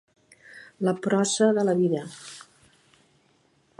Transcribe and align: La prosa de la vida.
La 0.87 0.93
prosa 1.07 1.49
de 1.59 1.67
la 1.69 1.77
vida. 1.83 2.01